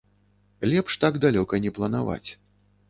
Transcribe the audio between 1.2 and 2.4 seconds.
далёка не планаваць.